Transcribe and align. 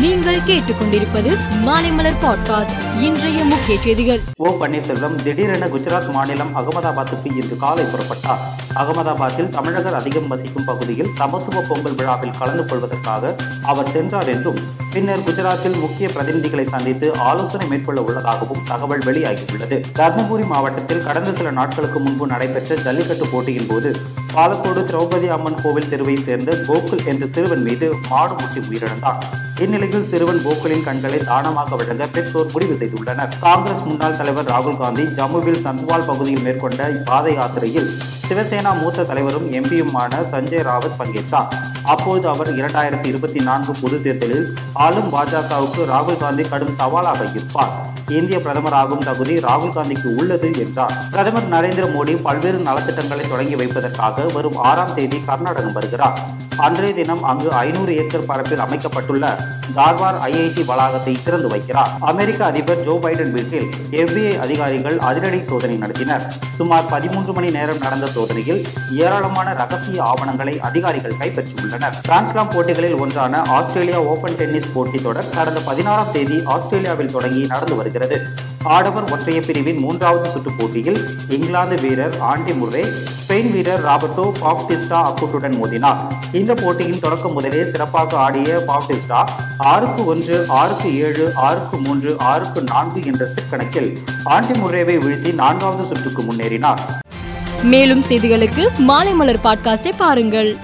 நீங்கள் 0.00 0.40
கேட்டுக்கொண்டிருப்பது 0.40 1.36
மாலைமலர் 1.66 2.14
பாட்காஸ்ட் 2.20 3.00
இன்றைய 3.00 3.44
முக்கிய 3.44 3.80
செய்திகள். 3.80 4.20
ஓ 4.36 4.56
பன்னீர்செல்வம் 4.60 5.14
திடீரென 5.14 5.66
குஜராத் 5.66 6.12
மாநிலம் 6.12 6.56
அகமதாபாத்துக்கு 6.56 7.36
இன்று 7.36 7.56
காலை 7.56 7.84
புறப்பட்டார். 7.84 8.38
அகமதாபாத்தில் 8.74 9.48
தமிழகர் 9.48 9.94
அதிகம் 9.94 10.28
வசிக்கும் 10.28 10.64
பகுதியில் 10.64 11.10
சமத்துவ 11.10 11.62
பொங்கல் 11.68 11.94
விழாவில் 11.94 12.30
கலந்து 12.38 12.64
கொள்வதற்காக 12.66 13.34
அவர் 13.62 13.88
சென்றார் 13.88 14.28
என்றும் 14.28 14.58
பின்னர் 14.92 15.18
குஜராத்தில் 15.18 15.80
முக்கிய 15.80 16.08
பிரதிநிதிகளை 16.08 16.62
சந்தித்து 16.62 17.18
ஆலோசனை 17.18 17.66
மேற்கொள்ள 17.66 18.02
உள்ளதாகவும் 18.02 18.64
தகவல் 18.64 18.98
வெளியாகியுள்ளது. 18.98 19.82
தர்மபுரி 19.98 20.46
மாவட்டத்தில் 20.46 21.02
கடந்த 21.02 21.32
சில 21.32 21.50
நாட்களுக்கு 21.50 21.98
முன்பு 21.98 22.26
நடைபெற்ற 22.26 22.74
ஜல்லிக்கட்டு 22.74 23.26
போட்டியின் 23.26 23.66
போது 23.68 23.96
பாலக்கோடு 24.34 24.80
திரௌபதி 24.88 25.28
அம்மன் 25.34 25.60
கோவில் 25.62 25.88
தெருவை 25.88 26.16
சேர்ந்த 26.24 26.50
கோகுல் 26.68 27.06
என்ற 27.10 27.26
சிறுவன் 27.26 27.62
மீது 27.68 27.86
மாடு 28.10 28.34
முட்டி 28.40 28.60
உயிரிழந்தான். 28.68 29.18
இந்நிலையில் 29.64 30.06
சிறுவன் 30.10 30.40
கோகுலின் 30.44 30.84
கண்களை 30.84 31.18
தானமாக 31.30 31.76
வழங்க 31.80 32.06
பெற்றோர் 32.06 32.52
முடிவு 32.52 32.74
செய்துள்ளனர். 32.80 33.32
காங்கிரஸ் 33.40 33.82
முன்னாள் 33.88 34.16
தலைவர் 34.16 34.48
ராகுல் 34.52 34.78
காந்தி 34.82 35.02
ஜம்முவில் 35.18 35.60
சந்த்வால் 35.64 36.06
பகுதியில் 36.10 36.44
மேற்கொண்ட 36.46 36.88
பாத 37.04 37.32
யாத்திரையில் 37.32 37.90
சிவசேனா 38.28 38.72
மூத்த 38.80 39.04
தலைவரும் 39.04 39.48
எம்பியுமான 39.60 40.22
சஞ்சய் 40.32 40.66
ராவத் 40.70 40.98
பங்கேற்றார். 41.00 41.50
அப்போது 41.82 42.28
அவர் 42.28 42.50
இரண்டாயிரத்தி 42.60 43.06
இருபத்தி 43.12 43.40
நான்கு 43.40 43.74
பொது 43.82 44.02
தேர்தலில் 44.02 44.46
ஆளும் 44.72 45.12
பாஜகவுக்கு 45.14 45.84
ராகுல் 45.94 46.22
காந்தி 46.24 46.42
கடும் 46.42 46.72
சவாலாக 46.72 47.30
இருப்பார். 47.34 47.74
இந்திய 48.10 48.38
பிரதமராகும் 48.38 49.04
தகுதி 49.04 49.34
ராகுல் 49.36 49.74
காந்திக்கு 49.74 50.14
உள்ளது 50.16 50.48
என்றார். 50.58 50.94
பிரதமர் 51.10 51.50
நரேந்திர 51.50 51.86
மோடி 51.96 52.22
பல்வேறு 52.22 52.58
நலத்திட்டங்களை 52.58 53.28
தொடங்கி 53.28 53.54
வைப்பதற்காக 53.54 54.26
வரும் 54.34 54.56
ஆறாம் 54.56 54.94
தேதி 54.94 55.20
கர்நாடகம் 55.26 55.72
வருகிறார். 55.72 56.20
அன்றைய 56.66 56.94
தினம் 56.94 57.22
அங்கு 57.24 57.52
ஐநூறு 57.52 57.96
ஏக்கர் 57.96 58.26
பரப்பில் 58.26 58.62
அமைக்கப்பட்டுள்ள 58.64 59.24
தார்வார் 59.76 60.18
ஐஐடி 60.26 60.64
வளாகத்தை 60.64 61.18
திறந்து 61.24 61.48
வைக்கிறார். 61.48 61.90
அமெரிக்க 62.00 62.44
அதிபர் 62.44 62.80
ஜோ 62.80 62.98
பைடன் 63.02 63.30
வீட்டில் 63.30 63.68
எஃபிஐ 63.90 64.38
அதிகாரிகள் 64.38 64.98
அதிரடி 64.98 65.42
சோதனை 65.42 65.76
நடத்தினர். 65.76 66.24
சுமார் 66.58 66.84
பதிமூன்று 66.86 67.32
மணி 67.32 67.50
நேரம் 67.50 67.78
நடந்த 67.78 68.06
சோதனையில் 68.06 68.66
ஏராளமான 68.90 69.52
ரகசிய 69.52 70.02
ஆவணங்களை 70.02 70.60
அதிகாரிகள் 70.60 71.18
கைப்பற்றியுள்ளனர். 71.22 71.96
கிராண்ட்ஸ்லாம் 72.08 72.52
போட்டிகளில் 72.54 72.94
ஒன்றான 72.94 73.42
ஆஸ்திரேலியா 73.58 74.00
ஓபன் 74.12 74.36
டென்னிஸ் 74.36 74.72
போட்டித் 74.74 75.02
தொடர் 75.02 75.30
கடந்த 75.30 75.60
பதினாறாம் 75.60 76.12
தேதி 76.12 76.40
ஆஸ்திரேலியாவில் 76.44 77.10
தொடங்கி 77.10 77.46
நடந்து 77.46 77.74
வருகிறது. 77.74 78.18
ஆடவர் 78.64 79.10
ஒற்றையர் 79.10 79.44
பிரிவின் 79.44 79.76
மூன்றாவது 79.76 80.30
சுற்று 80.30 80.50
போட்டியில் 80.58 81.08
இங்கிலாந்து 81.28 81.80
வீரர் 81.80 82.18
ஆண்டி 82.18 82.52
முர்ரே 82.52 82.82
ஸ்பெயின் 83.20 83.50
வீரர் 83.50 83.84
ராபர்டோ 83.84 84.32
பாப்டிஸ்டா 84.40 84.98
அக்குட்டுடன் 85.10 85.56
மோதினார். 85.62 85.96
இந்த 86.32 86.54
போட்டியின் 86.54 86.98
தொடக்கம் 86.98 87.32
முதலே 87.32 87.64
சிறப்பாக 87.64 88.18
ஆடிய 88.18 88.64
பாப்டிஸ்டா 88.66 89.28
ஆறுக்கு 89.58 90.06
ஒன்று 90.06 90.44
ஆறுக்கு 90.48 90.98
ஏழு 90.98 91.32
ஆறுக்கு 91.34 91.76
மூன்று 91.76 92.16
ஆறுக்கு 92.18 92.62
நான்கு 92.62 93.04
என்ற 93.04 93.26
செட் 93.26 93.50
கணக்கில் 93.50 93.98
ஆண்டி 94.24 94.58
முர்ரேவை 94.60 94.98
வீழ்த்தி 94.98 95.34
நான்காவது 95.34 95.86
சுற்றுக்கு 95.86 96.22
முன்னேறினார். 96.22 96.78
மேலும் 97.62 98.02
செய்திகளுக்கு 98.02 98.68
மாலைமலர் 98.78 99.42
பாட்காஸ்டை 99.44 99.92
பாருங்கள். 99.96 100.56